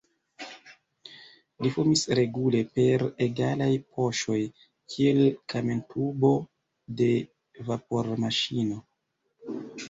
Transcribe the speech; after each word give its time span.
Li 1.65 1.71
fumis 1.73 2.05
regule, 2.19 2.61
per 2.77 3.05
egalaj 3.25 3.67
puŝoj, 3.97 4.39
kiel 4.95 5.21
kamentubo 5.55 6.33
de 7.03 7.11
vapormaŝino. 7.69 8.81